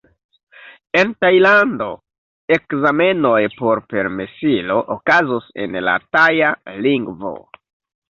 [1.01, 1.89] En Tajlando,
[2.57, 6.53] ekzamenoj por permesilo okazos en la Taja
[6.91, 7.39] lingvo.